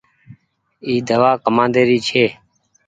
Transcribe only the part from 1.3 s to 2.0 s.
ڪمآندي ري